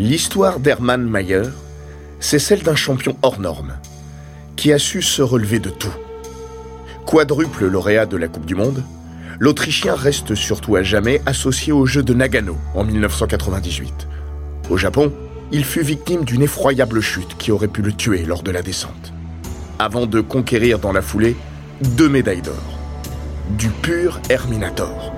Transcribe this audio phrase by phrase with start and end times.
[0.00, 1.42] L'histoire d'Hermann Mayer,
[2.20, 3.72] c'est celle d'un champion hors norme,
[4.54, 5.92] qui a su se relever de tout.
[7.04, 8.84] Quadruple lauréat de la Coupe du Monde,
[9.40, 14.06] l'Autrichien reste surtout à jamais associé au jeu de Nagano en 1998.
[14.70, 15.12] Au Japon,
[15.50, 19.12] il fut victime d'une effroyable chute qui aurait pu le tuer lors de la descente.
[19.80, 21.36] Avant de conquérir dans la foulée
[21.80, 22.78] deux médailles d'or.
[23.58, 25.17] Du pur Herminator.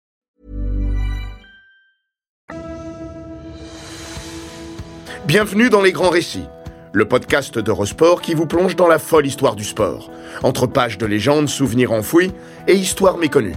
[5.31, 6.49] Bienvenue dans Les Grands Récits,
[6.91, 10.11] le podcast d'Eurosport qui vous plonge dans la folle histoire du sport,
[10.43, 12.33] entre pages de légendes, souvenirs enfouis
[12.67, 13.55] et histoires méconnues.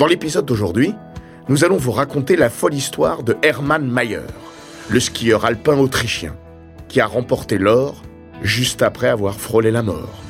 [0.00, 0.94] Dans l'épisode d'aujourd'hui,
[1.48, 4.26] nous allons vous raconter la folle histoire de Hermann Mayer,
[4.88, 6.34] le skieur alpin autrichien,
[6.88, 8.02] qui a remporté l'or
[8.42, 10.24] juste après avoir frôlé la mort.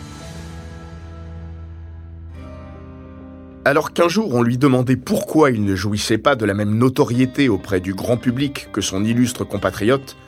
[3.64, 7.48] Alors qu'un jour on lui demandait pourquoi il ne jouissait pas de la même notoriété
[7.48, 10.18] auprès du grand public que son illustre compatriote,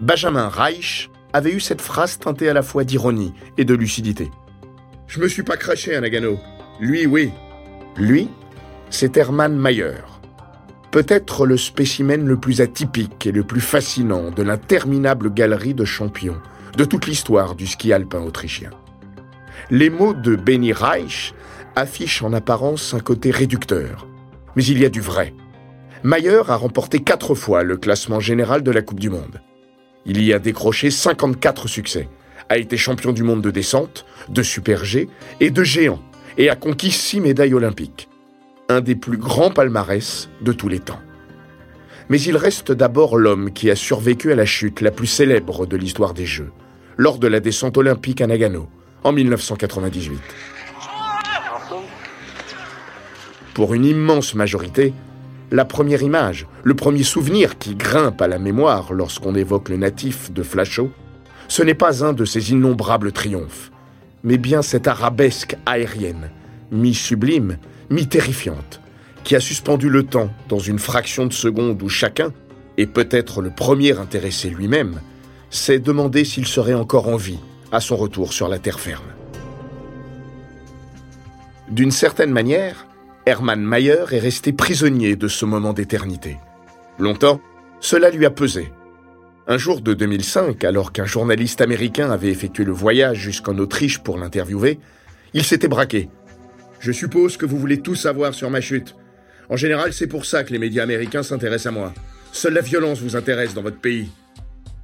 [0.00, 4.30] Benjamin Reich avait eu cette phrase teintée à la fois d'ironie et de lucidité.
[5.06, 6.38] Je me suis pas craché à Nagano.
[6.80, 7.30] Lui, oui.
[7.96, 8.28] Lui,
[8.90, 10.02] c'est Hermann Mayer.
[10.90, 16.40] Peut-être le spécimen le plus atypique et le plus fascinant de l'interminable galerie de champions
[16.76, 18.70] de toute l'histoire du ski alpin autrichien.
[19.70, 21.34] Les mots de Benny Reich
[21.74, 24.06] affichent en apparence un côté réducteur,
[24.54, 25.34] mais il y a du vrai.
[26.02, 29.40] Mayer a remporté quatre fois le classement général de la Coupe du Monde.
[30.06, 32.08] Il y a décroché 54 succès,
[32.48, 35.08] a été champion du monde de descente, de super G
[35.40, 36.00] et de géant,
[36.38, 38.08] et a conquis six médailles olympiques.
[38.68, 41.00] Un des plus grands palmarès de tous les temps.
[42.08, 45.76] Mais il reste d'abord l'homme qui a survécu à la chute la plus célèbre de
[45.76, 46.52] l'histoire des Jeux,
[46.96, 48.68] lors de la descente olympique à Nagano,
[49.02, 50.20] en 1998.
[53.54, 54.92] Pour une immense majorité,
[55.50, 60.32] la première image, le premier souvenir qui grimpe à la mémoire lorsqu'on évoque le natif
[60.32, 60.90] de Flachot,
[61.48, 63.70] ce n'est pas un de ces innombrables triomphes,
[64.24, 66.30] mais bien cette arabesque aérienne,
[66.72, 67.58] mi-sublime,
[67.90, 68.80] mi-terrifiante,
[69.22, 72.32] qui a suspendu le temps dans une fraction de seconde où chacun,
[72.78, 75.00] et peut-être le premier intéressé lui-même,
[75.50, 77.38] s'est demandé s'il serait encore en vie
[77.70, 79.04] à son retour sur la terre ferme.
[81.68, 82.85] D'une certaine manière,
[83.28, 86.36] Hermann Mayer est resté prisonnier de ce moment d'éternité.
[87.00, 87.40] Longtemps,
[87.80, 88.70] cela lui a pesé.
[89.48, 94.16] Un jour de 2005, alors qu'un journaliste américain avait effectué le voyage jusqu'en Autriche pour
[94.16, 94.78] l'interviewer,
[95.34, 96.08] il s'était braqué.
[96.78, 98.94] Je suppose que vous voulez tout savoir sur ma chute.
[99.48, 101.94] En général, c'est pour ça que les médias américains s'intéressent à moi.
[102.30, 104.08] Seule la violence vous intéresse dans votre pays.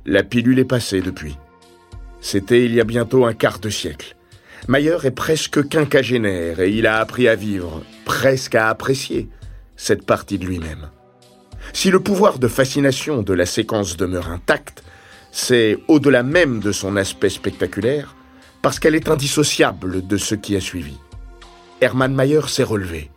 [0.04, 1.36] La pilule est passée depuis.
[2.20, 4.16] C'était il y a bientôt un quart de siècle.
[4.66, 9.28] Mayer est presque quinquagénaire et il a appris à vivre, presque à apprécier
[9.76, 10.90] cette partie de lui-même.
[11.72, 14.82] Si le pouvoir de fascination de la séquence demeure intact,
[15.30, 18.14] c'est au-delà même de son aspect spectaculaire,
[18.60, 20.98] parce qu'elle est indissociable de ce qui a suivi.
[21.80, 23.10] Hermann Mayer s'est relevé.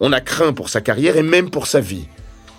[0.00, 2.08] On a craint pour sa carrière et même pour sa vie,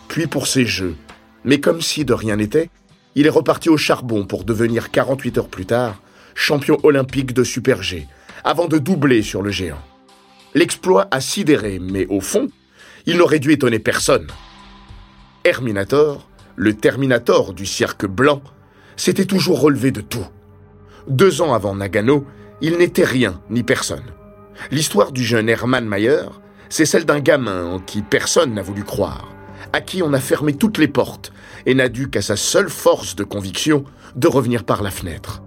[0.10, 0.96] puis pour ses jeux.
[1.44, 2.70] Mais comme si de rien n'était,
[3.16, 6.02] il est reparti au charbon pour devenir 48 heures plus tard
[6.36, 8.08] champion olympique de Super G,
[8.44, 9.82] avant de doubler sur le géant.
[10.56, 12.48] L'exploit a sidéré, mais au fond,
[13.06, 14.28] il n'aurait dû étonner personne.
[15.44, 18.42] Herminator, le Terminator du cirque blanc,
[18.96, 20.26] s'était toujours relevé de tout.
[21.08, 22.26] Deux ans avant Nagano,
[22.62, 24.04] il n'était rien ni personne.
[24.72, 26.24] L'histoire du jeune Hermann Mayer,
[26.68, 29.30] c'est celle d'un gamin en qui personne n'a voulu croire,
[29.72, 31.32] à qui on a fermé toutes les portes
[31.66, 33.86] et n'a dû qu'à sa seule force de conviction
[34.16, 35.42] de revenir par la fenêtre.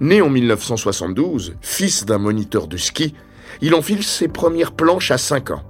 [0.00, 3.14] Né en 1972, fils d'un moniteur de ski,
[3.60, 5.62] il enfile ses premières planches à 5 ans.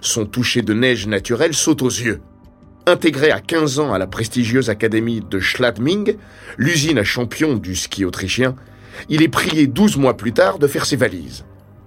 [0.00, 2.20] Son toucher de neige naturelle saute aux yeux.
[2.86, 6.16] Intégré à 15 ans à la prestigieuse académie de Schladming,
[6.56, 8.56] l'usine à champion du ski autrichien,
[9.08, 11.44] il est prié 12 mois plus tard de faire ses valises.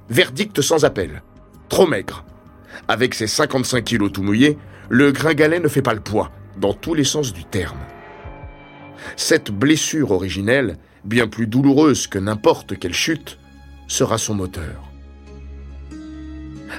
[0.09, 1.23] Verdict sans appel.
[1.69, 2.25] Trop maigre.
[2.87, 4.57] Avec ses 55 kilos tout mouillés,
[4.89, 7.79] le gringalet ne fait pas le poids, dans tous les sens du terme.
[9.15, 13.39] Cette blessure originelle, bien plus douloureuse que n'importe quelle chute,
[13.87, 14.92] sera son moteur.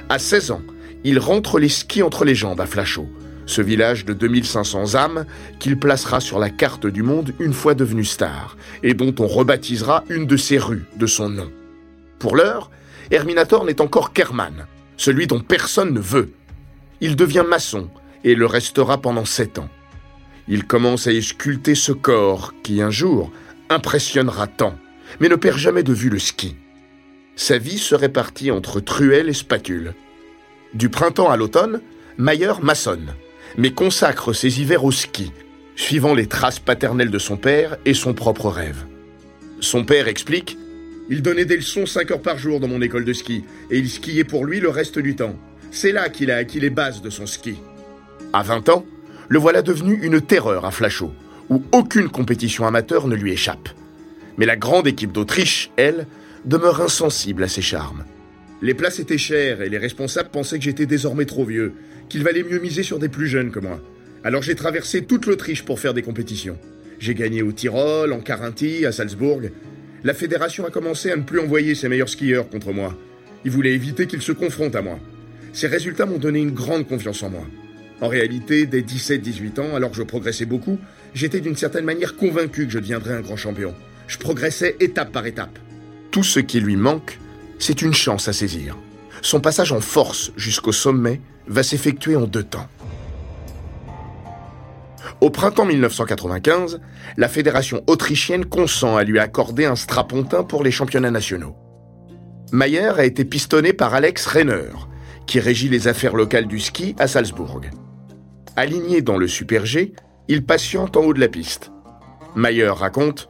[0.09, 0.61] À 16 ans,
[1.03, 3.07] il rentre les skis entre les jambes à Flachot,
[3.45, 5.25] ce village de 2500 âmes
[5.59, 10.03] qu'il placera sur la carte du monde une fois devenu star, et dont on rebaptisera
[10.09, 11.51] une de ses rues de son nom.
[12.19, 12.71] Pour l'heure,
[13.11, 14.65] Herminator n'est encore qu'Herman,
[14.97, 16.31] celui dont personne ne veut.
[17.01, 17.89] Il devient maçon
[18.23, 19.69] et le restera pendant sept ans.
[20.47, 23.31] Il commence à y ce corps qui, un jour,
[23.69, 24.75] impressionnera tant,
[25.19, 26.55] mais ne perd jamais de vue le ski.
[27.35, 29.93] Sa vie se répartit entre truelle et spatule.
[30.73, 31.81] Du printemps à l'automne,
[32.17, 33.13] Mayer maçonne,
[33.57, 35.33] mais consacre ses hivers au ski,
[35.75, 38.85] suivant les traces paternelles de son père et son propre rêve.
[39.59, 40.57] Son père explique
[41.09, 43.89] Il donnait des leçons 5 heures par jour dans mon école de ski, et il
[43.89, 45.35] skiait pour lui le reste du temps.
[45.71, 47.55] C'est là qu'il a acquis les bases de son ski.
[48.31, 48.85] À 20 ans,
[49.27, 51.11] le voilà devenu une terreur à Flachot,
[51.49, 53.69] où aucune compétition amateur ne lui échappe.
[54.37, 56.07] Mais la grande équipe d'Autriche, elle,
[56.45, 58.05] demeure insensible à ses charmes.
[58.61, 61.73] Les places étaient chères et les responsables pensaient que j'étais désormais trop vieux,
[62.07, 63.81] qu'il valait mieux miser sur des plus jeunes que moi.
[64.23, 66.57] Alors j'ai traversé toute l'Autriche pour faire des compétitions.
[66.99, 69.41] J'ai gagné au Tyrol, en Carinthie, à Salzbourg.
[70.03, 72.95] La fédération a commencé à ne plus envoyer ses meilleurs skieurs contre moi.
[73.43, 74.99] Ils voulaient éviter qu'ils se confrontent à moi.
[75.51, 77.45] Ces résultats m'ont donné une grande confiance en moi.
[78.01, 80.79] En réalité, dès 17-18 ans, alors que je progressais beaucoup,
[81.13, 83.73] j'étais d'une certaine manière convaincu que je deviendrais un grand champion.
[84.07, 85.57] Je progressais étape par étape.
[86.15, 87.19] Tout ce qui lui manque,
[87.59, 88.77] c'est une chance à saisir.
[89.21, 92.69] Son passage en force jusqu'au sommet va s'effectuer en deux temps.
[95.19, 96.79] Au printemps 1995,
[97.17, 101.57] la fédération autrichienne consent à lui accorder un strapontin pour les championnats nationaux.
[102.53, 104.71] Mayer a été pistonné par Alex Renner,
[105.27, 107.59] qui régit les affaires locales du ski à Salzbourg.
[108.55, 109.91] Aligné dans le Super G,
[110.29, 111.73] il patiente en haut de la piste.
[112.37, 113.27] Mayer raconte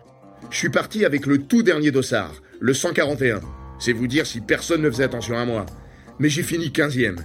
[0.52, 3.42] Je suis parti avec le tout dernier dossard, le 141.
[3.80, 5.66] C'est vous dire si personne ne faisait attention à moi.
[6.20, 7.18] Mais j'ai fini 15e.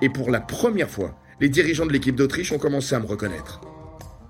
[0.00, 3.60] Et pour la première fois, les dirigeants de l'équipe d'Autriche ont commencé à me reconnaître.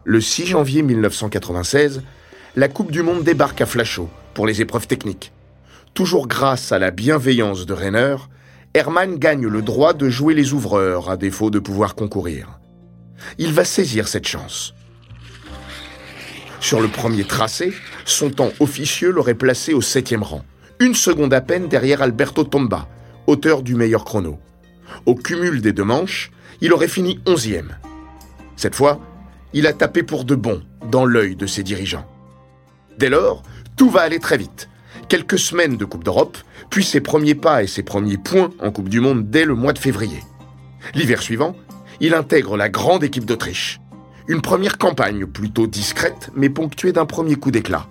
[0.04, 2.02] Le 6 janvier 1996,
[2.56, 5.32] la Coupe du Monde débarque à Flachot pour les épreuves techniques.
[5.94, 8.16] Toujours grâce à la bienveillance de Renner,
[8.74, 12.58] Hermann gagne le droit de jouer les ouvreurs à défaut de pouvoir concourir.
[13.38, 14.74] Il va saisir cette chance.
[16.60, 17.72] Sur le premier tracé,
[18.10, 20.44] son temps officieux l'aurait placé au septième rang,
[20.80, 22.88] une seconde à peine derrière Alberto Tomba,
[23.26, 24.38] auteur du meilleur chrono.
[25.06, 27.76] Au cumul des deux manches, il aurait fini onzième.
[28.56, 29.00] Cette fois,
[29.52, 32.06] il a tapé pour de bon dans l'œil de ses dirigeants.
[32.98, 33.42] Dès lors,
[33.76, 34.68] tout va aller très vite.
[35.08, 36.36] Quelques semaines de Coupe d'Europe,
[36.70, 39.72] puis ses premiers pas et ses premiers points en Coupe du Monde dès le mois
[39.72, 40.22] de février.
[40.94, 41.54] L'hiver suivant,
[42.00, 43.80] il intègre la grande équipe d'Autriche.
[44.26, 47.86] Une première campagne plutôt discrète, mais ponctuée d'un premier coup d'éclat.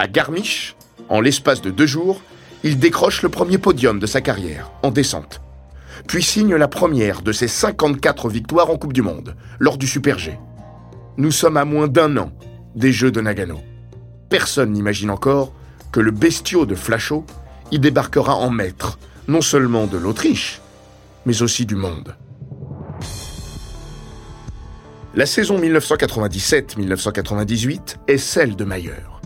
[0.00, 0.76] À Garmisch,
[1.08, 2.22] en l'espace de deux jours,
[2.62, 5.40] il décroche le premier podium de sa carrière, en descente.
[6.06, 10.20] Puis signe la première de ses 54 victoires en Coupe du Monde, lors du Super
[10.20, 10.38] G.
[11.16, 12.30] Nous sommes à moins d'un an
[12.76, 13.58] des Jeux de Nagano.
[14.30, 15.52] Personne n'imagine encore
[15.90, 17.26] que le bestiau de Flachot
[17.72, 20.60] y débarquera en maître, non seulement de l'Autriche,
[21.26, 22.14] mais aussi du monde.
[25.16, 29.17] La saison 1997-1998 est celle de Mayer.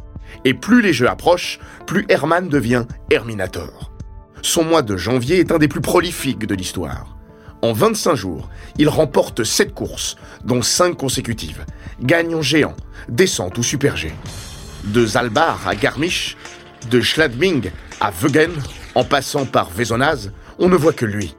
[0.44, 3.92] Et plus les jeux approchent, plus Hermann devient Herminator.
[4.42, 7.16] Son mois de janvier est un des plus prolifiques de l'histoire.
[7.62, 11.64] En 25 jours, il remporte 7 courses, dont 5 consécutives,
[12.00, 12.74] gagne en géant,
[13.08, 14.12] descente ou super G.
[14.84, 16.36] De Zalbar à Garmisch,
[16.90, 17.70] de Schladming
[18.00, 18.50] à Wegen,
[18.96, 21.36] en passant par Vezonaz, on ne voit que lui.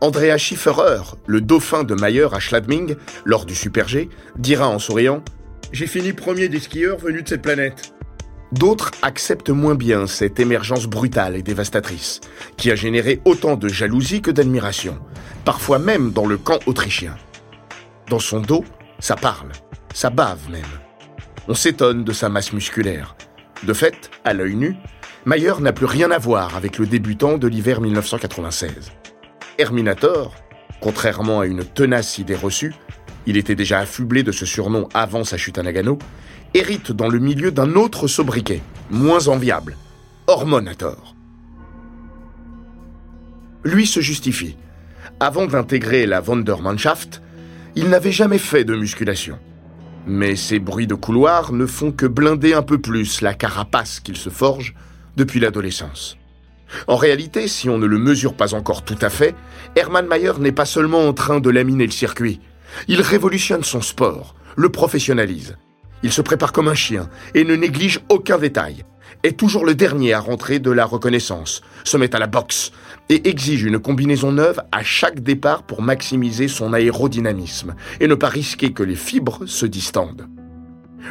[0.00, 5.22] Andrea Schifferer, le dauphin de Mayer à Schladming, lors du Super G, dira en souriant
[5.70, 7.95] J'ai fini premier des skieurs venus de cette planète.
[8.52, 12.20] D'autres acceptent moins bien cette émergence brutale et dévastatrice,
[12.56, 14.98] qui a généré autant de jalousie que d'admiration,
[15.44, 17.16] parfois même dans le camp autrichien.
[18.08, 18.64] Dans son dos,
[19.00, 19.50] ça parle,
[19.92, 20.62] ça bave même.
[21.48, 23.16] On s'étonne de sa masse musculaire.
[23.64, 24.76] De fait, à l'œil nu,
[25.24, 28.92] Mayer n'a plus rien à voir avec le débutant de l'hiver 1996.
[29.58, 30.34] Herminator,
[30.80, 32.74] contrairement à une tenace idée reçue,
[33.26, 35.98] il était déjà affublé de ce surnom avant sa chute à Nagano,
[36.54, 39.76] hérite dans le milieu d'un autre sobriquet, moins enviable,
[40.26, 41.14] Hormonator.
[43.64, 44.56] Lui se justifie.
[45.20, 47.22] Avant d'intégrer la Wandermannschaft,
[47.74, 49.38] il n'avait jamais fait de musculation.
[50.06, 54.16] Mais ces bruits de couloir ne font que blinder un peu plus la carapace qu'il
[54.16, 54.74] se forge
[55.16, 56.16] depuis l'adolescence.
[56.86, 59.34] En réalité, si on ne le mesure pas encore tout à fait,
[59.74, 62.40] Hermann Mayer n'est pas seulement en train de laminer le circuit.
[62.88, 65.56] Il révolutionne son sport, le professionnalise.
[66.02, 68.84] Il se prépare comme un chien et ne néglige aucun détail.
[69.22, 72.70] Est toujours le dernier à rentrer de la reconnaissance, se met à la boxe
[73.08, 78.28] et exige une combinaison neuve à chaque départ pour maximiser son aérodynamisme et ne pas
[78.28, 80.28] risquer que les fibres se distendent.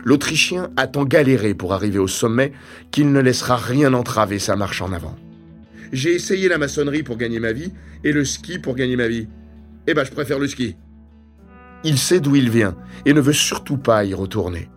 [0.03, 2.51] L'Autrichien a tant galéré pour arriver au sommet
[2.91, 5.15] qu'il ne laissera rien entraver sa marche en avant.
[5.91, 7.71] J'ai essayé la maçonnerie pour gagner ma vie
[8.03, 9.27] et le ski pour gagner ma vie.
[9.87, 10.75] Eh ben, je préfère le ski.
[11.83, 12.75] Il sait d'où il vient
[13.05, 14.69] et ne veut surtout pas y retourner.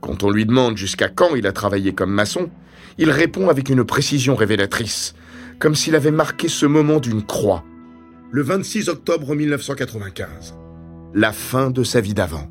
[0.00, 2.50] Quand on lui demande jusqu'à quand il a travaillé comme maçon,
[2.98, 5.14] il répond avec une précision révélatrice,
[5.58, 7.64] comme s'il avait marqué ce moment d'une croix.
[8.30, 10.54] Le 26 octobre 1995.
[11.14, 12.48] La fin de sa vie d'avant.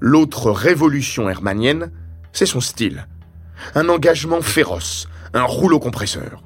[0.00, 1.90] L'autre révolution hermanienne,
[2.32, 3.06] c'est son style.
[3.74, 6.42] Un engagement féroce, un rouleau compresseur.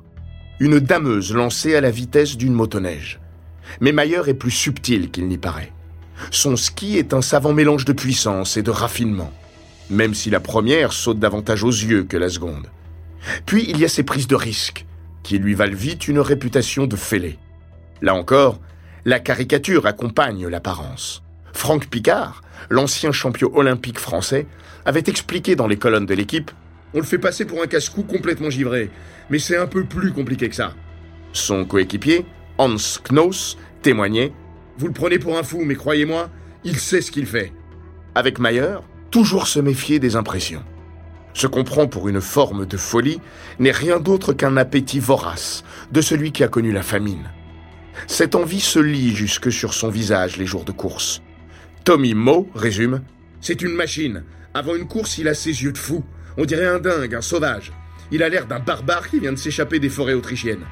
[0.60, 3.20] Une dameuse lancée à la vitesse d'une motoneige.
[3.80, 5.72] Mais Mayer est plus subtil qu'il n'y paraît.
[6.30, 9.32] Son ski est un savant mélange de puissance et de raffinement,
[9.88, 12.68] même si la première saute davantage aux yeux que la seconde.
[13.46, 14.86] Puis il y a ses prises de risque,
[15.22, 17.38] qui lui valent vite une réputation de fêlé.
[18.02, 18.60] Là encore,
[19.04, 21.22] la caricature accompagne l'apparence.
[21.52, 24.46] Franck Picard, l'ancien champion olympique français,
[24.84, 26.50] avait expliqué dans les colonnes de l'équipe
[26.94, 28.90] On le fait passer pour un casse-cou complètement givré,
[29.28, 30.74] mais c'est un peu plus compliqué que ça.
[31.32, 32.26] Son coéquipier,
[32.58, 32.76] Hans
[33.10, 34.32] Knoss, témoignait
[34.80, 36.30] Vous le prenez pour un fou, mais croyez-moi,
[36.64, 37.52] il sait ce qu'il fait.
[38.14, 38.78] Avec Mayer,
[39.10, 40.64] toujours se méfier des impressions.
[41.34, 43.20] Ce qu'on prend pour une forme de folie
[43.58, 47.30] n'est rien d'autre qu'un appétit vorace de celui qui a connu la famine.
[48.06, 51.20] Cette envie se lit jusque sur son visage les jours de course.
[51.84, 53.02] Tommy Moe résume
[53.42, 54.24] C'est une machine.
[54.54, 56.02] Avant une course, il a ses yeux de fou.
[56.38, 57.70] On dirait un dingue, un sauvage.
[58.12, 60.64] Il a l'air d'un barbare qui vient de s'échapper des forêts autrichiennes.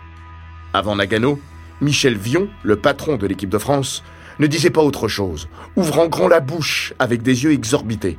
[0.72, 1.38] Avant Nagano,
[1.80, 4.02] Michel Vion, le patron de l'équipe de France,
[4.38, 8.18] ne disait pas autre chose, ouvrant grand la bouche avec des yeux exorbités.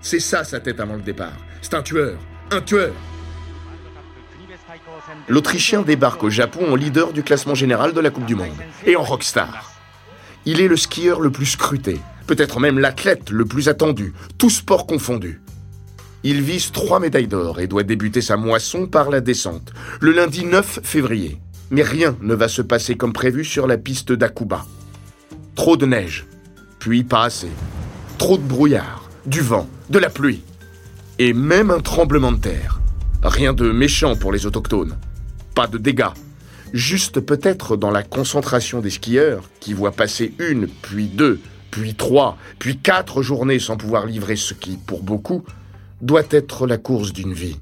[0.00, 1.36] C'est ça sa tête avant le départ.
[1.62, 2.18] C'est un tueur.
[2.50, 2.92] Un tueur.
[5.28, 8.96] L'Autrichien débarque au Japon en leader du classement général de la Coupe du Monde et
[8.96, 9.72] en rockstar.
[10.44, 14.86] Il est le skieur le plus scruté, peut-être même l'athlète le plus attendu, tout sport
[14.86, 15.40] confondu.
[16.22, 20.44] Il vise trois médailles d'or et doit débuter sa moisson par la descente, le lundi
[20.44, 21.38] 9 février.
[21.70, 24.64] Mais rien ne va se passer comme prévu sur la piste d'Akuba.
[25.56, 26.26] Trop de neige,
[26.78, 27.50] puis pas assez.
[28.18, 30.42] Trop de brouillard, du vent, de la pluie.
[31.18, 32.80] Et même un tremblement de terre.
[33.22, 34.96] Rien de méchant pour les autochtones.
[35.54, 36.14] Pas de dégâts.
[36.72, 42.36] Juste peut-être dans la concentration des skieurs qui voient passer une, puis deux, puis trois,
[42.58, 45.44] puis quatre journées sans pouvoir livrer ce qui, pour beaucoup,
[46.00, 47.56] doit être la course d'une vie.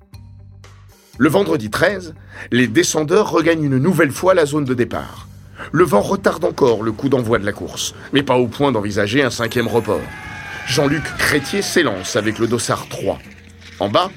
[1.17, 2.15] Le vendredi 13,
[2.51, 5.29] les descendeurs regagnent une nouvelle fois la zone de départ.
[5.71, 9.23] Le vent retarde encore le coup d'envoi de la course, mais pas au point d'envisager
[9.23, 10.01] un cinquième report.
[10.67, 13.21] Jean-Luc Crétier s'élance avec le Dossard 3.
[13.79, 14.11] En bas,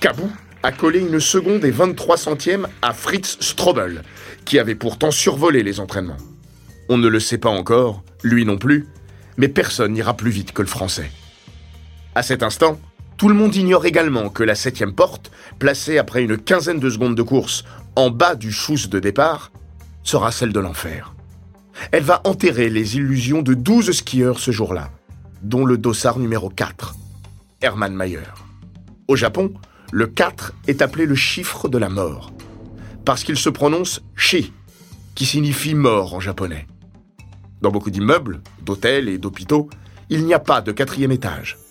[0.00, 0.30] Cabou
[0.62, 4.02] a collé une seconde et 23 centièmes à Fritz Strobel,
[4.44, 6.18] qui avait pourtant survolé les entraînements.
[6.90, 8.86] On ne le sait pas encore, lui non plus,
[9.38, 11.10] mais personne n'ira plus vite que le français.
[12.14, 12.78] À cet instant,
[13.22, 17.14] tout le monde ignore également que la septième porte, placée après une quinzaine de secondes
[17.14, 17.62] de course
[17.94, 19.52] en bas du chousse de départ,
[20.02, 21.14] sera celle de l'enfer.
[21.92, 24.90] Elle va enterrer les illusions de 12 skieurs ce jour-là,
[25.40, 26.96] dont le dossard numéro 4,
[27.60, 28.18] Hermann Mayer.
[29.06, 29.54] Au Japon,
[29.92, 32.32] le 4 est appelé le chiffre de la mort,
[33.04, 34.52] parce qu'il se prononce shi,
[35.14, 36.66] qui signifie mort en japonais.
[37.60, 39.70] Dans beaucoup d'immeubles, d'hôtels et d'hôpitaux,
[40.10, 41.61] il n'y a pas de quatrième étage.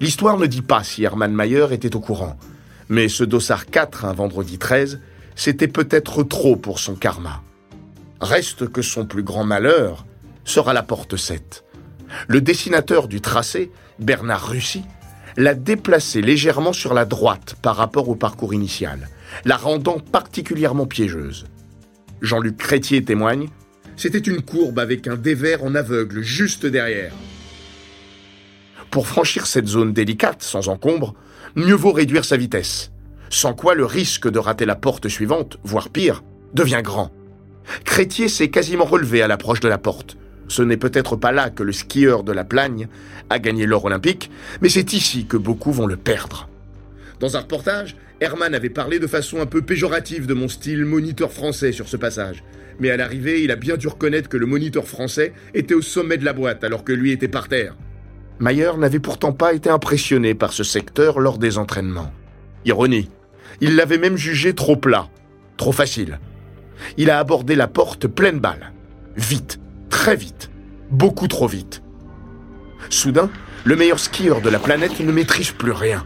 [0.00, 2.36] L'histoire ne dit pas si Hermann Mayer était au courant,
[2.88, 5.00] mais ce dossard 4 un vendredi 13,
[5.36, 7.42] c'était peut-être trop pour son karma.
[8.20, 10.04] Reste que son plus grand malheur
[10.44, 11.64] sera la porte 7.
[12.28, 14.82] Le dessinateur du tracé, Bernard Russy,
[15.36, 19.08] l'a déplacé légèrement sur la droite par rapport au parcours initial,
[19.44, 21.46] la rendant particulièrement piégeuse.
[22.20, 23.48] Jean-Luc Crétier témoigne
[23.96, 27.12] C'était une courbe avec un dévers en aveugle juste derrière.
[28.94, 31.16] Pour franchir cette zone délicate, sans encombre,
[31.56, 32.92] mieux vaut réduire sa vitesse,
[33.28, 36.22] sans quoi le risque de rater la porte suivante, voire pire,
[36.52, 37.10] devient grand.
[37.84, 40.16] Crétier s'est quasiment relevé à l'approche de la porte.
[40.46, 42.86] Ce n'est peut-être pas là que le skieur de la Plagne
[43.30, 44.30] a gagné l'or olympique,
[44.62, 46.48] mais c'est ici que beaucoup vont le perdre.
[47.18, 51.32] Dans un reportage, Herman avait parlé de façon un peu péjorative de mon style moniteur
[51.32, 52.44] français sur ce passage.
[52.78, 56.16] Mais à l'arrivée, il a bien dû reconnaître que le moniteur français était au sommet
[56.16, 57.74] de la boîte alors que lui était par terre.
[58.40, 62.12] Mayer n'avait pourtant pas été impressionné par ce secteur lors des entraînements.
[62.64, 63.08] Ironie.
[63.60, 65.08] Il l'avait même jugé trop plat,
[65.56, 66.18] trop facile.
[66.96, 68.72] Il a abordé la porte pleine balle.
[69.16, 70.50] Vite, très vite,
[70.90, 71.82] beaucoup trop vite.
[72.90, 73.30] Soudain,
[73.64, 76.04] le meilleur skieur de la planète ne maîtrise plus rien.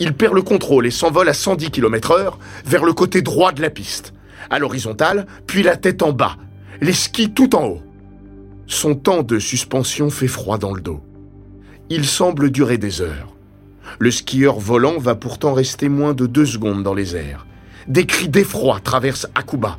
[0.00, 2.32] Il perd le contrôle et s'envole à 110 km/h
[2.64, 4.12] vers le côté droit de la piste,
[4.50, 6.36] à l'horizontale, puis la tête en bas,
[6.80, 7.82] les skis tout en haut.
[8.66, 11.02] Son temps de suspension fait froid dans le dos.
[11.92, 13.34] Il semble durer des heures.
[13.98, 17.46] Le skieur volant va pourtant rester moins de deux secondes dans les airs.
[17.88, 19.76] Des cris d'effroi traversent Akuba.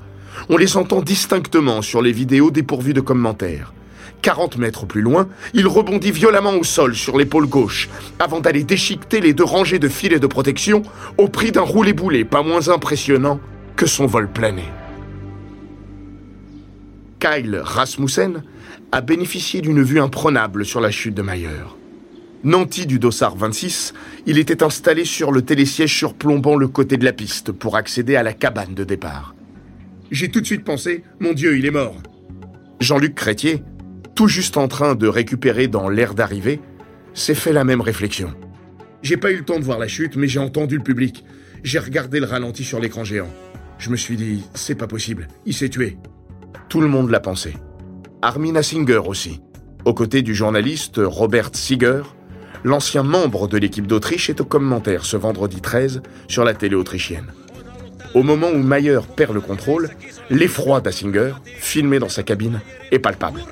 [0.50, 3.74] On les entend distinctement sur les vidéos dépourvues de commentaires.
[4.24, 7.88] 40 mètres plus loin, il rebondit violemment au sol sur l'épaule gauche,
[8.20, 10.84] avant d'aller déchiqueter les deux rangées de filets de protection
[11.18, 13.40] au prix d'un roulé-boulet pas moins impressionnant
[13.78, 14.66] que son vol plané.
[17.22, 18.44] Kyle Rasmussen
[18.92, 21.81] a bénéficié d'une vue imprenable sur la chute de Mayer.
[22.44, 23.94] Nanti du Dossard 26,
[24.26, 28.24] il était installé sur le télésiège surplombant le côté de la piste pour accéder à
[28.24, 29.36] la cabane de départ.
[30.10, 31.96] J'ai tout de suite pensé, mon Dieu, il est mort.
[32.80, 33.64] Jean-Luc Crétier,
[34.16, 36.60] tout juste en train de récupérer dans l'air d'arrivée,
[37.14, 38.34] s'est fait la même réflexion.
[39.04, 41.24] J'ai pas eu le temps de voir la chute, mais j'ai entendu le public.
[41.64, 43.30] J'ai regardé le ralenti sur l'écran géant.
[43.78, 45.98] Je me suis dit, c'est pas possible, il s'est tué.
[46.70, 47.54] Tout le monde l'a pensé.
[48.24, 49.42] Armin Singer aussi.
[49.86, 52.04] Aux côtés du journaliste Robert Sieger,
[52.64, 57.32] l'ancien membre de l'équipe d'Autriche est au commentaire ce vendredi 13 sur la télé autrichienne.
[58.14, 59.90] Au moment où Mayer perd le contrôle,
[60.30, 62.60] l'effroi d'Assinger, filmé dans sa cabine,
[62.92, 63.44] est palpable.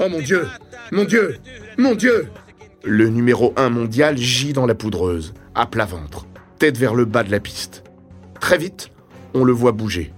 [0.00, 0.46] Oh mon Dieu
[0.90, 1.36] Mon Dieu
[1.76, 2.28] Mon Dieu
[2.84, 6.26] Le numéro 1 mondial gît dans la poudreuse, à plat ventre,
[6.58, 7.84] tête vers le bas de la piste.
[8.40, 8.90] Très vite,
[9.34, 10.12] on le voit bouger,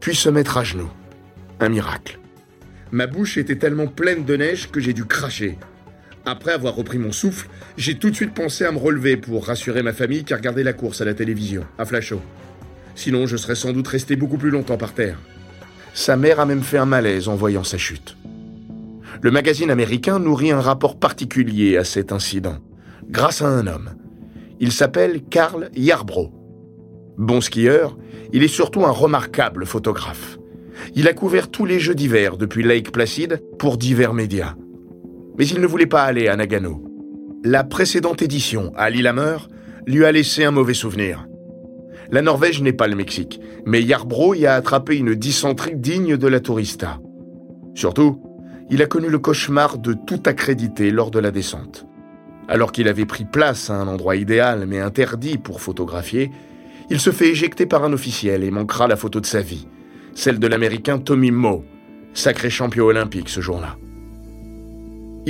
[0.00, 0.90] puis se mettre à genoux.
[1.60, 2.20] Un miracle.
[2.92, 5.58] Ma bouche était tellement pleine de neige que j'ai dû cracher.
[6.30, 9.82] Après avoir repris mon souffle, j'ai tout de suite pensé à me relever pour rassurer
[9.82, 12.20] ma famille qui a regardé la course à la télévision, à Flashot.
[12.94, 15.18] Sinon, je serais sans doute resté beaucoup plus longtemps par terre.
[15.94, 18.14] Sa mère a même fait un malaise en voyant sa chute.
[19.22, 22.58] Le magazine américain nourrit un rapport particulier à cet incident,
[23.08, 23.94] grâce à un homme.
[24.60, 26.30] Il s'appelle Karl Yarbrough.
[27.16, 27.96] Bon skieur,
[28.34, 30.36] il est surtout un remarquable photographe.
[30.94, 34.56] Il a couvert tous les Jeux d'hiver depuis Lake Placid pour divers médias.
[35.38, 36.84] Mais il ne voulait pas aller à Nagano.
[37.44, 39.36] La précédente édition, à Lillehammer,
[39.86, 41.26] lui a laissé un mauvais souvenir.
[42.10, 46.26] La Norvège n'est pas le Mexique, mais Yarbrough y a attrapé une dysenterie digne de
[46.26, 46.98] la tourista.
[47.74, 48.20] Surtout,
[48.70, 51.86] il a connu le cauchemar de tout accréditer lors de la descente.
[52.48, 56.30] Alors qu'il avait pris place à un endroit idéal mais interdit pour photographier,
[56.90, 59.68] il se fait éjecter par un officiel et manquera la photo de sa vie,
[60.14, 61.62] celle de l'Américain Tommy Moe,
[62.14, 63.76] sacré champion olympique ce jour-là.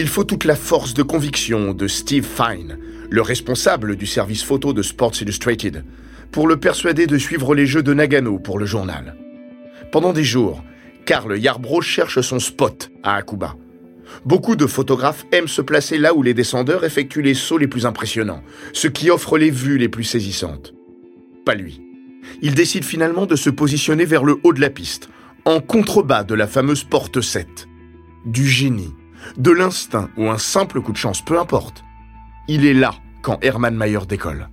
[0.00, 2.78] Il faut toute la force de conviction de Steve Fine,
[3.10, 5.84] le responsable du service photo de Sports Illustrated,
[6.30, 9.16] pour le persuader de suivre les Jeux de Nagano pour le journal.
[9.90, 10.62] Pendant des jours,
[11.04, 13.56] Karl Yarbrough cherche son spot à Akuba.
[14.24, 17.84] Beaucoup de photographes aiment se placer là où les descendeurs effectuent les sauts les plus
[17.84, 20.74] impressionnants, ce qui offre les vues les plus saisissantes.
[21.44, 21.82] Pas lui.
[22.40, 25.08] Il décide finalement de se positionner vers le haut de la piste,
[25.44, 27.66] en contrebas de la fameuse porte 7.
[28.26, 28.94] Du génie,
[29.36, 31.84] de l'instinct ou un simple coup de chance, peu importe.
[32.48, 34.48] Il est là quand Hermann Mayer décolle.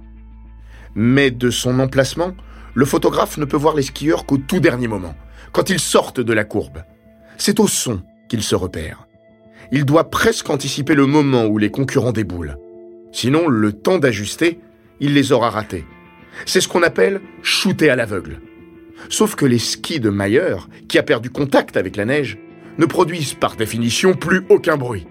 [0.95, 2.33] Mais de son emplacement,
[2.73, 5.15] le photographe ne peut voir les skieurs qu'au tout dernier moment
[5.55, 6.83] quand ils sortent de la courbe.
[7.37, 9.07] C'est au son qu'il se repère.
[9.71, 12.57] Il doit presque anticiper le moment où les concurrents déboulent.
[13.13, 14.59] Sinon, le temps d'ajuster,
[14.99, 15.85] il les aura ratés.
[16.45, 18.41] C'est ce qu'on appelle shooter à l'aveugle.
[19.07, 20.57] Sauf que les skis de Mayer,
[20.89, 22.37] qui a perdu contact avec la neige,
[22.77, 25.07] ne produisent par définition plus aucun bruit.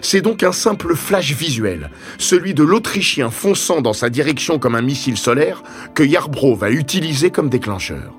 [0.00, 4.82] C'est donc un simple flash visuel, celui de l'Autrichien fonçant dans sa direction comme un
[4.82, 5.62] missile solaire,
[5.94, 8.14] que Yarbrough va utiliser comme déclencheur.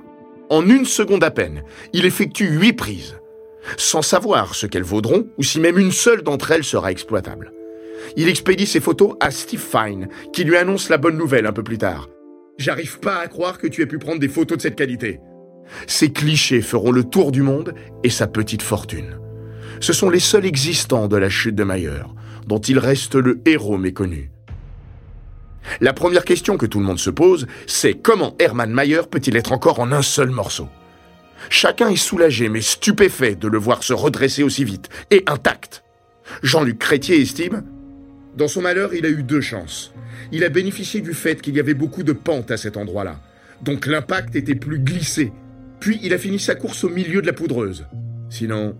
[0.49, 3.15] En une seconde à peine, il effectue huit prises,
[3.77, 7.51] sans savoir ce qu'elles vaudront ou si même une seule d'entre elles sera exploitable.
[8.15, 11.63] Il expédie ses photos à Steve Fine, qui lui annonce la bonne nouvelle un peu
[11.63, 12.09] plus tard.
[12.57, 15.19] J'arrive pas à croire que tu aies pu prendre des photos de cette qualité.
[15.87, 17.73] Ces clichés feront le tour du monde
[18.03, 19.19] et sa petite fortune.
[19.79, 22.03] Ce sont les seuls existants de la chute de Mayer,
[22.47, 24.31] dont il reste le héros méconnu.
[25.81, 29.51] La première question que tout le monde se pose, c'est comment Hermann Mayer peut-il être
[29.51, 30.69] encore en un seul morceau?
[31.49, 35.83] Chacun est soulagé mais stupéfait de le voir se redresser aussi vite et intact.
[36.43, 37.63] Jean-Luc Crétier estime
[38.35, 39.93] Dans son malheur, il a eu deux chances.
[40.31, 43.19] Il a bénéficié du fait qu'il y avait beaucoup de pentes à cet endroit-là,
[43.61, 45.31] donc l'impact était plus glissé.
[45.79, 47.85] Puis il a fini sa course au milieu de la poudreuse.
[48.29, 48.75] Sinon,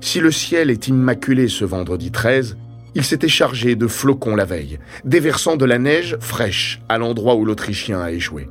[0.00, 2.56] si le ciel est immaculé ce vendredi 13,
[2.96, 7.44] Il s'était chargé de flocons la veille, déversant de la neige fraîche à l'endroit où
[7.44, 8.48] l'Autrichien a échoué.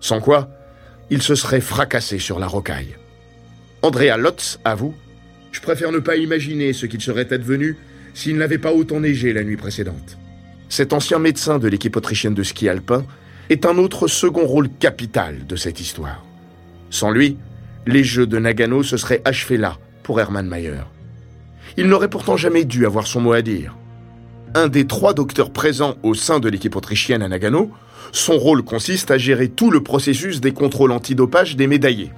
[0.00, 0.48] Sans quoi,
[1.10, 2.96] il se serait fracassé sur la rocaille.
[3.82, 4.94] Andrea Lotz avoue
[5.50, 7.76] Je préfère ne pas imaginer ce qu'il serait advenu
[8.14, 10.16] s'il n'avait pas autant neigé la nuit précédente.
[10.70, 13.04] Cet ancien médecin de l'équipe autrichienne de ski alpin
[13.50, 16.24] est un autre second rôle capital de cette histoire.
[16.92, 17.38] Sans lui,
[17.86, 20.82] les Jeux de Nagano se seraient achevés là pour Hermann Mayer.
[21.78, 23.74] Il n'aurait pourtant jamais dû avoir son mot à dire.
[24.54, 27.70] Un des trois docteurs présents au sein de l'équipe autrichienne à Nagano,
[28.12, 32.12] son rôle consiste à gérer tout le processus des contrôles antidopage des médaillés.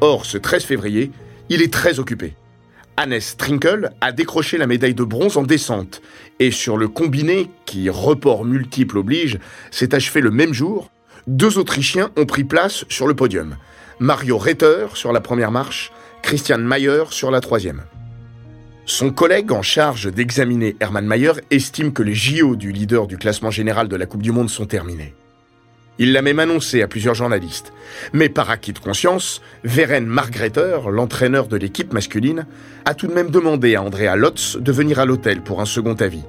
[0.00, 1.10] Or, ce 13 février,
[1.48, 2.36] il est très occupé.
[2.96, 6.00] Hannes Trinkel a décroché la médaille de bronze en descente.
[6.38, 9.40] Et sur le combiné, qui report multiple oblige,
[9.72, 10.92] s'est achevé le même jour,
[11.26, 13.56] deux Autrichiens ont pris place sur le podium.
[14.00, 17.82] Mario Retter sur la première marche, Christian Mayer sur la troisième.
[18.86, 23.50] Son collègue en charge d'examiner Hermann Mayer estime que les JO du leader du classement
[23.50, 25.14] général de la Coupe du Monde sont terminés.
[25.98, 27.72] Il l'a même annoncé à plusieurs journalistes.
[28.12, 32.46] Mais par acquis de conscience, Veren Margreter, l'entraîneur de l'équipe masculine,
[32.84, 35.94] a tout de même demandé à Andrea Lotz de venir à l'hôtel pour un second
[35.94, 36.24] avis.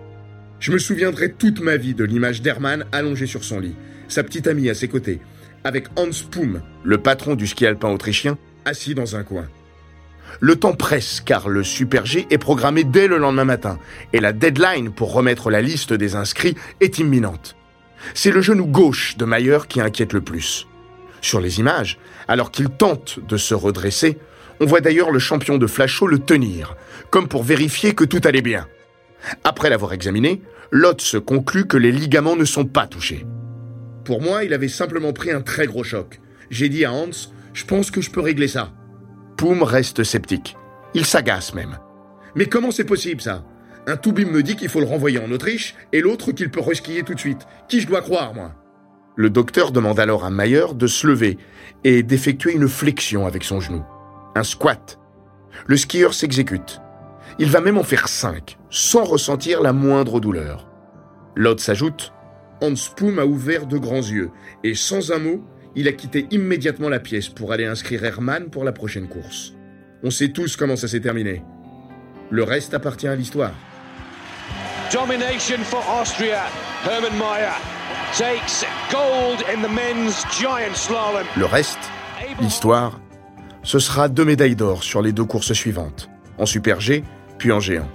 [0.60, 3.76] Je me souviendrai toute ma vie de l'image d'Hermann allongé sur son lit,
[4.08, 5.20] sa petite amie à ses côtés,
[5.66, 9.48] avec Hans Poum, le patron du ski alpin autrichien, assis dans un coin.
[10.40, 13.80] Le temps presse car le Super G est programmé dès le lendemain matin
[14.14, 17.56] et la deadline pour remettre la liste des inscrits est imminente.
[18.14, 20.68] C'est le genou gauche de Mayer qui inquiète le plus.
[21.22, 21.98] Sur les images,
[22.28, 24.20] alors qu'il tente de se redresser,
[24.60, 26.76] on voit d'ailleurs le champion de Flachot le tenir,
[27.10, 28.68] comme pour vérifier que tout allait bien.
[29.44, 33.26] Après l'avoir examiné, Lotz conclut que les ligaments ne sont pas touchés.
[34.06, 36.22] Pour moi, il avait simplement pris un très gros choc.
[36.52, 37.10] J'ai dit à Hans,
[37.54, 38.72] je pense que je peux régler ça.
[39.36, 40.56] Poum reste sceptique.
[40.94, 41.80] Il s'agace même.
[42.36, 43.44] Mais comment c'est possible ça?
[43.88, 47.04] Un Toubib me dit qu'il faut le renvoyer en Autriche et l'autre qu'il peut reskier
[47.04, 47.48] tout de suite.
[47.68, 48.52] Qui je dois croire, moi?
[49.16, 51.38] Le docteur demande alors à Mayer de se lever
[51.84, 53.84] et d'effectuer une flexion avec son genou.
[54.36, 55.00] Un squat.
[55.66, 56.80] Le skieur s'exécute.
[57.40, 60.68] Il va même en faire cinq, sans ressentir la moindre douleur.
[61.36, 62.14] L'autre s'ajoute
[62.62, 64.32] Hans Poum a ouvert de grands yeux
[64.64, 65.44] et sans un mot,
[65.76, 69.54] il a quitté immédiatement la pièce pour aller inscrire Hermann pour la prochaine course.
[70.04, 71.44] On sait tous comment ça s'est terminé.
[72.30, 73.54] Le reste appartient à l'histoire.
[74.92, 76.44] Domination for Austria.
[76.86, 77.56] Hermann Mayer
[78.14, 81.26] takes gold in the men's giant slalom.
[81.36, 81.80] Le reste,
[82.40, 83.00] l'histoire,
[83.64, 87.04] ce sera deux médailles d'or sur les deux courses suivantes, en Super G
[87.38, 87.90] puis en géant.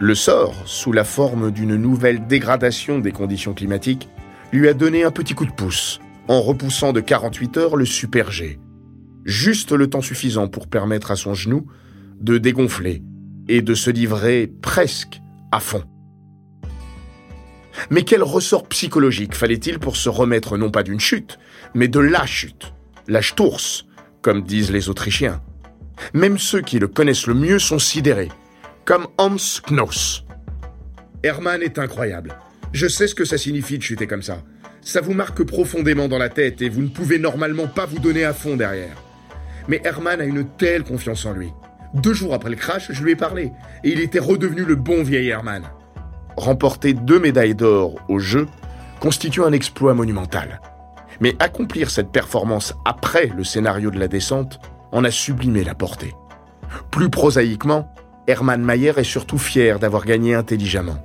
[0.00, 4.08] Le sort, sous la forme d'une nouvelle dégradation des conditions climatiques,
[4.52, 8.30] lui a donné un petit coup de pouce en repoussant de 48 heures le Super
[8.30, 8.58] G.
[9.24, 11.66] Juste le temps suffisant pour permettre à son genou
[12.20, 13.02] de dégonfler
[13.48, 15.20] et de se livrer presque
[15.52, 15.84] à fond.
[17.90, 21.38] Mais quel ressort psychologique fallait-il pour se remettre non pas d'une chute,
[21.74, 22.72] mais de la chute,
[23.06, 23.86] la Sturz,
[24.22, 25.40] comme disent les Autrichiens?
[26.12, 28.30] Même ceux qui le connaissent le mieux sont sidérés,
[28.84, 29.36] comme Hans
[29.68, 30.24] Knoss.
[31.22, 32.36] Hermann est incroyable.
[32.72, 34.38] Je sais ce que ça signifie de chuter comme ça.
[34.82, 38.24] Ça vous marque profondément dans la tête et vous ne pouvez normalement pas vous donner
[38.24, 38.96] à fond derrière.
[39.68, 41.50] Mais Hermann a une telle confiance en lui.
[41.94, 43.52] Deux jours après le crash, je lui ai parlé,
[43.84, 45.62] et il était redevenu le bon vieil Herman.
[46.36, 48.46] Remporter deux médailles d'or au jeu
[49.00, 50.60] constitue un exploit monumental.
[51.20, 54.58] Mais accomplir cette performance après le scénario de la descente
[54.90, 56.12] en a sublimé la portée.
[56.90, 57.94] Plus prosaïquement,
[58.26, 60.98] Hermann Mayer est surtout fier d'avoir gagné intelligemment.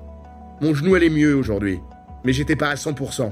[0.61, 1.79] Mon genou allait mieux aujourd'hui,
[2.23, 3.31] mais j'étais pas à 100%.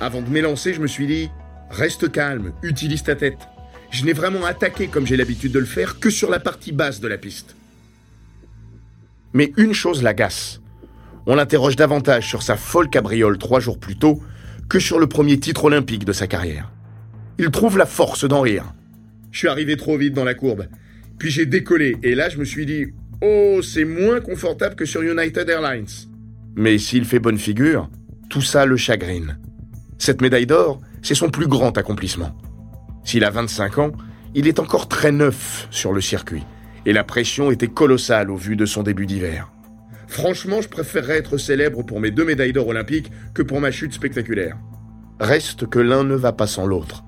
[0.00, 1.30] Avant de m'élancer, je me suis dit
[1.70, 3.48] reste calme, utilise ta tête
[3.94, 7.00] je n'ai vraiment attaqué comme j'ai l'habitude de le faire que sur la partie basse
[7.00, 7.54] de la piste.
[9.32, 10.60] Mais une chose l'agace.
[11.26, 14.20] On l'interroge davantage sur sa folle cabriole trois jours plus tôt
[14.68, 16.72] que sur le premier titre olympique de sa carrière.
[17.38, 18.74] Il trouve la force d'en rire.
[19.30, 20.66] Je suis arrivé trop vite dans la courbe.
[21.18, 22.86] Puis j'ai décollé et là je me suis dit
[23.26, 25.86] Oh, c'est moins confortable que sur United Airlines.
[26.56, 27.88] Mais s'il fait bonne figure,
[28.28, 29.38] tout ça le chagrine.
[29.96, 32.38] Cette médaille d'or, c'est son plus grand accomplissement.
[33.02, 33.92] S'il a 25 ans,
[34.34, 36.44] il est encore très neuf sur le circuit,
[36.84, 39.50] et la pression était colossale au vu de son début d'hiver.
[40.06, 43.94] Franchement, je préférerais être célèbre pour mes deux médailles d'or olympiques que pour ma chute
[43.94, 44.58] spectaculaire.
[45.18, 47.04] Reste que l'un ne va pas sans l'autre.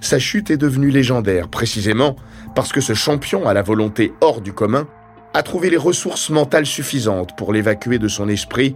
[0.00, 2.14] Sa chute est devenue légendaire, précisément
[2.54, 4.86] parce que ce champion à la volonté hors du commun
[5.34, 8.74] a trouvé les ressources mentales suffisantes pour l'évacuer de son esprit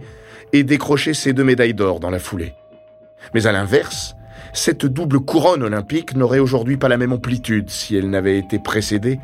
[0.51, 2.53] et décrocher ses deux médailles d'or dans la foulée.
[3.33, 4.15] Mais à l'inverse,
[4.53, 9.19] cette double couronne olympique n'aurait aujourd'hui pas la même amplitude si elle n'avait été précédée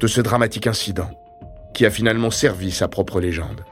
[0.00, 1.10] de ce dramatique incident,
[1.72, 3.64] qui a finalement servi sa propre légende.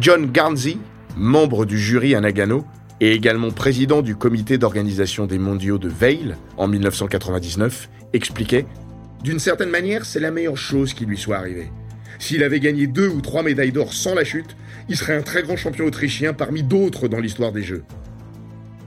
[0.00, 0.78] John Garnsey,
[1.16, 2.64] membre du jury à Nagano
[3.00, 8.66] et également président du comité d'organisation des mondiaux de Veil en 1999, expliquait
[9.22, 11.70] D'une certaine manière, c'est la meilleure chose qui lui soit arrivée.
[12.18, 14.56] S'il avait gagné deux ou trois médailles d'or sans la chute,
[14.88, 17.84] il serait un très grand champion autrichien parmi d'autres dans l'histoire des Jeux.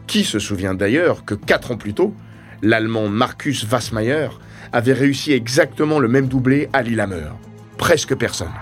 [0.07, 2.13] Qui se souvient d'ailleurs que quatre ans plus tôt,
[2.61, 4.29] l'Allemand Markus Wassmeyer
[4.71, 7.29] avait réussi exactement le même doublé à Lillehammer
[7.77, 8.53] Presque personne.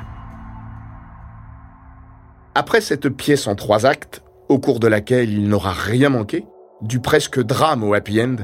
[2.54, 6.46] Après cette pièce en trois actes, au cours de laquelle il n'aura rien manqué,
[6.82, 8.36] du presque drame au happy end,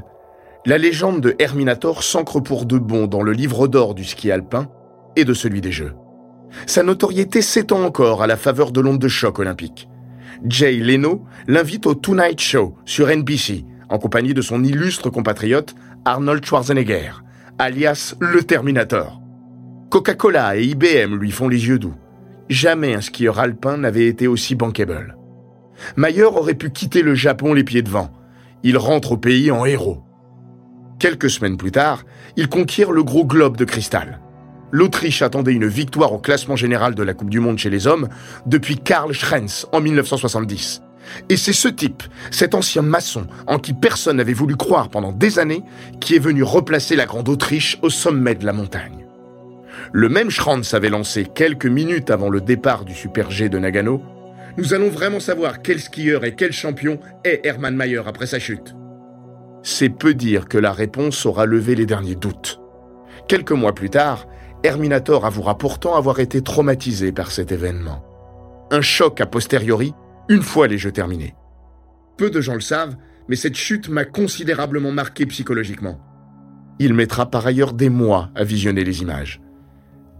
[0.67, 4.67] la légende de Herminator s'ancre pour de bon dans le livre d'or du ski alpin
[5.15, 5.93] et de celui des Jeux.
[6.65, 9.87] Sa notoriété s'étend encore à la faveur de l'onde de choc olympique.
[10.45, 16.43] Jay Leno l'invite au Tonight Show sur NBC en compagnie de son illustre compatriote Arnold
[16.45, 17.11] Schwarzenegger,
[17.59, 19.21] alias le Terminator.
[19.89, 21.95] Coca-Cola et IBM lui font les yeux doux.
[22.49, 25.15] Jamais un skieur alpin n'avait été aussi bankable.
[25.95, 28.11] Mayer aurait pu quitter le Japon les pieds devant.
[28.63, 30.03] Il rentre au pays en héros.
[30.99, 32.03] Quelques semaines plus tard,
[32.37, 34.19] il conquiert le gros globe de cristal.
[34.71, 38.09] L'Autriche attendait une victoire au classement général de la Coupe du Monde chez les hommes
[38.47, 40.81] depuis Karl Schrenz en 1970.
[41.29, 45.39] Et c'est ce type, cet ancien maçon, en qui personne n'avait voulu croire pendant des
[45.39, 45.63] années,
[46.01, 49.05] qui est venu replacer la Grande Autriche au sommet de la montagne.
[49.93, 54.01] Le même Schranz avait lancé quelques minutes avant le départ du Super G de Nagano.
[54.57, 58.75] Nous allons vraiment savoir quel skieur et quel champion est Hermann Mayer après sa chute.
[59.63, 62.59] C'est peu dire que la réponse aura levé les derniers doutes.
[63.27, 64.27] Quelques mois plus tard,
[64.63, 68.03] Herminator avouera pourtant avoir été traumatisé par cet événement.
[68.71, 69.93] Un choc a posteriori,
[70.29, 71.35] une fois les jeux terminés.
[72.17, 72.95] Peu de gens le savent,
[73.27, 75.99] mais cette chute m'a considérablement marqué psychologiquement.
[76.79, 79.41] Il mettra par ailleurs des mois à visionner les images.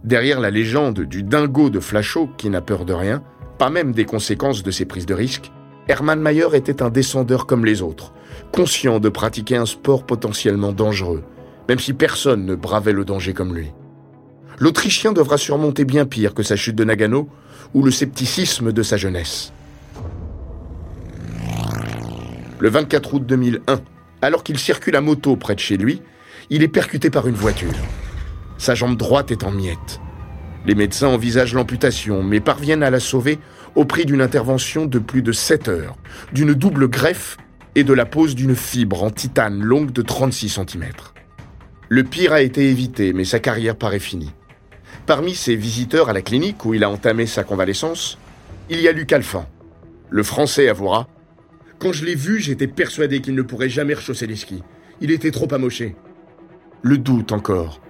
[0.04, 3.22] Derrière la légende du dingo de Flachot qui n'a peur de rien,
[3.58, 5.50] pas même des conséquences de ses prises de risques,
[5.88, 8.12] Hermann Mayer était un descendeur comme les autres,
[8.52, 11.24] conscient de pratiquer un sport potentiellement dangereux,
[11.66, 13.72] même si personne ne bravait le danger comme lui.
[14.58, 17.28] L'Autrichien devra surmonter bien pire que sa chute de Nagano
[17.72, 19.52] ou le scepticisme de sa jeunesse.
[22.58, 23.80] Le 24 août 2001,
[24.20, 26.02] alors qu'il circule à moto près de chez lui,
[26.50, 27.72] il est percuté par une voiture.
[28.58, 30.00] Sa jambe droite est en miettes.
[30.66, 33.38] Les médecins envisagent l'amputation, mais parviennent à la sauver
[33.74, 35.96] au prix d'une intervention de plus de 7 heures,
[36.32, 37.36] d'une double greffe
[37.74, 40.84] et de la pose d'une fibre en titane longue de 36 cm.
[41.88, 44.32] Le pire a été évité, mais sa carrière paraît finie.
[45.06, 48.18] Parmi ses visiteurs à la clinique où il a entamé sa convalescence,
[48.68, 49.48] il y a Luc Alphand.
[50.10, 51.08] Le français avouera
[51.78, 54.62] Quand je l'ai vu, j'étais persuadé qu'il ne pourrait jamais rechausser les skis.
[55.00, 55.96] Il était trop amoché.
[56.82, 57.80] Le doute encore,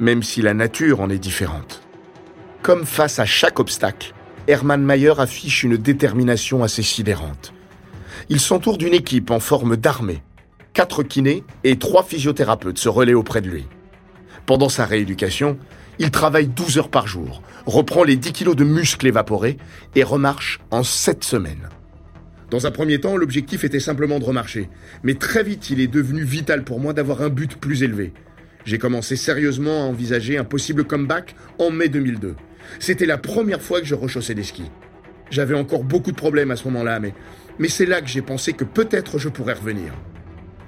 [0.00, 1.82] même si la nature en est différente.
[2.62, 4.13] Comme face à chaque obstacle,
[4.46, 7.54] Hermann Mayer affiche une détermination assez sidérante.
[8.28, 10.22] Il s'entoure d'une équipe en forme d'armée.
[10.74, 13.66] Quatre kinés et trois physiothérapeutes se relaient auprès de lui.
[14.44, 15.56] Pendant sa rééducation,
[15.98, 19.56] il travaille 12 heures par jour, reprend les 10 kilos de muscles évaporés
[19.94, 21.70] et remarche en 7 semaines.
[22.50, 24.68] Dans un premier temps, l'objectif était simplement de remarcher,
[25.02, 28.12] mais très vite il est devenu vital pour moi d'avoir un but plus élevé.
[28.66, 32.34] J'ai commencé sérieusement à envisager un possible comeback en mai 2002.
[32.78, 34.70] C'était la première fois que je rechaussais des skis.
[35.30, 37.14] J'avais encore beaucoup de problèmes à ce moment-là, mais,
[37.58, 39.92] mais c'est là que j'ai pensé que peut-être je pourrais revenir.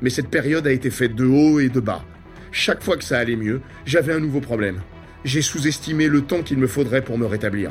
[0.03, 2.05] Mais cette période a été faite de haut et de bas.
[2.53, 4.81] Chaque fois que ça allait mieux, j'avais un nouveau problème.
[5.25, 7.71] J'ai sous-estimé le temps qu'il me faudrait pour me rétablir.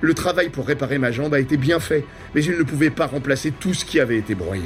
[0.00, 3.06] Le travail pour réparer ma jambe a été bien fait, mais il ne pouvait pas
[3.06, 4.62] remplacer tout ce qui avait été broyé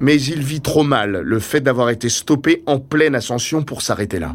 [0.00, 4.18] mais il vit trop mal le fait d'avoir été stoppé en pleine ascension pour s'arrêter
[4.18, 4.34] là.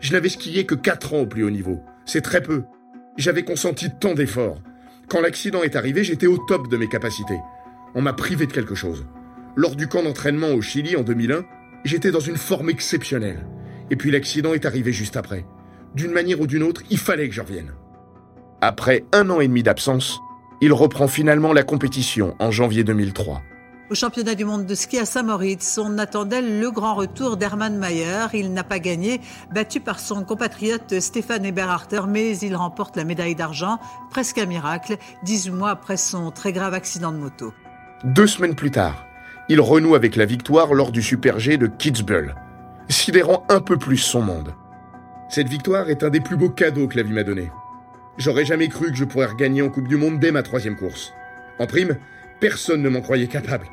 [0.00, 1.82] Je n'avais skié que 4 ans au plus haut niveau.
[2.04, 2.64] C'est très peu.
[3.16, 4.60] J'avais consenti tant d'efforts.
[5.08, 7.38] Quand l'accident est arrivé, j'étais au top de mes capacités.
[7.94, 9.06] On m'a privé de quelque chose.
[9.56, 11.44] Lors du camp d'entraînement au Chili en 2001,
[11.84, 13.46] j'étais dans une forme exceptionnelle.
[13.90, 15.44] Et puis l'accident est arrivé juste après.
[15.94, 17.72] D'une manière ou d'une autre, il fallait que je revienne.
[18.60, 20.20] Après un an et demi d'absence,
[20.60, 23.42] il reprend finalement la compétition en janvier 2003.
[23.90, 28.26] Au championnat du monde de ski à Saint-Moritz, on attendait le grand retour d'Hermann Mayer.
[28.34, 33.34] Il n'a pas gagné, battu par son compatriote Stéphane Eberharter, mais il remporte la médaille
[33.34, 33.78] d'argent,
[34.10, 37.54] presque un miracle, 18 mois après son très grave accident de moto.
[38.04, 39.06] Deux semaines plus tard,
[39.48, 42.34] il renoue avec la victoire lors du Super G de Kitzbühel,
[42.90, 44.52] sidérant un peu plus son monde.
[45.30, 47.50] Cette victoire est un des plus beaux cadeaux que la vie m'a donné.
[48.18, 51.14] J'aurais jamais cru que je pourrais regagner en Coupe du Monde dès ma troisième course.
[51.58, 51.96] En prime,
[52.38, 53.66] personne ne m'en croyait capable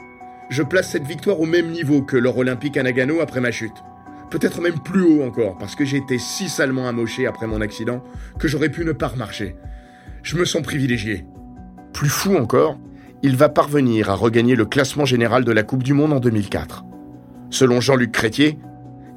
[0.49, 3.83] je place cette victoire au même niveau que l'or olympique à Nagano après ma chute.
[4.29, 8.03] Peut-être même plus haut encore, parce que j'ai été si salement amoché après mon accident
[8.39, 9.55] que j'aurais pu ne pas remarcher.
[10.23, 11.25] Je me sens privilégié.
[11.93, 12.79] Plus fou encore,
[13.23, 16.83] il va parvenir à regagner le classement général de la Coupe du Monde en 2004.
[17.49, 18.59] Selon Jean-Luc Crétier,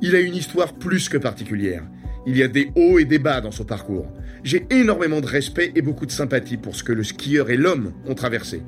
[0.01, 1.83] il a une histoire plus que particulière.
[2.27, 4.07] Il y a des hauts et des bas dans son parcours.
[4.45, 7.93] J'ai énormément de respect et beaucoup de sympathie pour ce que le skieur et l'homme
[8.07, 8.63] ont traversé.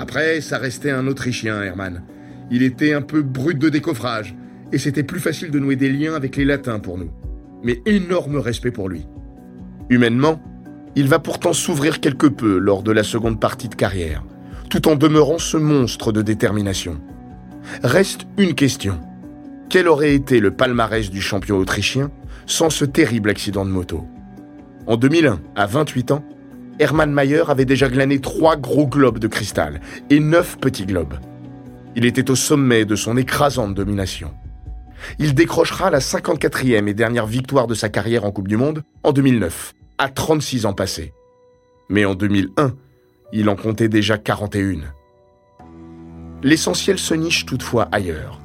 [0.00, 2.02] Après, ça restait un Autrichien, Hermann.
[2.50, 4.34] Il était un peu brut de décoffrage,
[4.72, 7.10] et c'était plus facile de nouer des liens avec les Latins pour nous.
[7.62, 9.06] Mais énorme respect pour lui.
[9.90, 10.40] Humainement,
[10.96, 14.24] il va pourtant s'ouvrir quelque peu lors de la seconde partie de carrière,
[14.70, 16.98] tout en demeurant ce monstre de détermination.
[17.82, 18.98] Reste une question.
[19.68, 22.10] Quel aurait été le palmarès du champion autrichien
[22.46, 24.06] sans ce terrible accident de moto?
[24.86, 26.24] En 2001, à 28 ans,
[26.80, 31.12] Hermann Mayer avait déjà glané trois gros globes de cristal et neuf petits globes.
[31.94, 34.32] Il était au sommet de son écrasante domination.
[35.18, 39.12] Il décrochera la 54e et dernière victoire de sa carrière en Coupe du Monde en
[39.12, 41.12] 2009, à 36 ans passés.
[41.90, 42.72] Mais en 2001,
[43.34, 44.78] il en comptait déjà 41.
[46.42, 48.40] L'essentiel se niche toutefois ailleurs,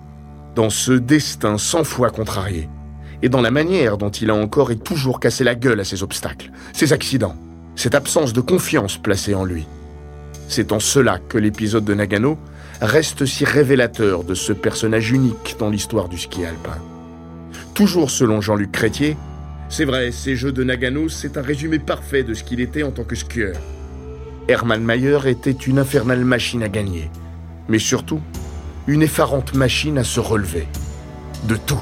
[0.55, 2.67] dans ce destin cent fois contrarié,
[3.21, 6.03] et dans la manière dont il a encore et toujours cassé la gueule à ses
[6.03, 7.37] obstacles, ses accidents,
[7.75, 9.67] cette absence de confiance placée en lui.
[10.47, 12.37] C'est en cela que l'épisode de Nagano
[12.81, 16.77] reste si révélateur de ce personnage unique dans l'histoire du ski alpin.
[17.73, 19.17] Toujours selon Jean-Luc Crétier,
[19.69, 22.91] c'est vrai, ces Jeux de Nagano, c'est un résumé parfait de ce qu'il était en
[22.91, 23.55] tant que skieur.
[24.47, 27.09] Hermann Mayer était une infernale machine à gagner,
[27.67, 28.21] mais surtout,
[28.87, 30.67] une effarante machine à se relever.
[31.47, 31.81] De tout.